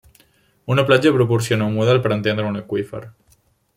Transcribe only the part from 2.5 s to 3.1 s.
un aqüífer.